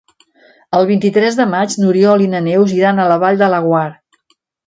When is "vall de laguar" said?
3.27-3.87